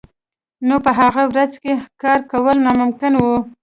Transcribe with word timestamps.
نو 0.67 0.75
په 0.85 0.91
هغه 0.99 1.23
ورځ 1.31 1.51
هم 1.63 1.79
کار 2.01 2.19
کول 2.31 2.55
ناممکن 2.65 3.13
وو 3.17 3.37